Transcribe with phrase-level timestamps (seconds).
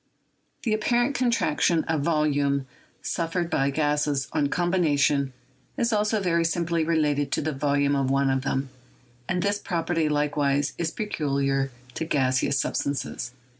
[0.63, 2.65] The apparent contraction of volume
[3.03, 5.31] suf fered by gases on combination
[5.77, 8.69] is also very simply related to the volume of one of them,
[9.29, 13.33] and this property likewise is peculiar to gaseous substances."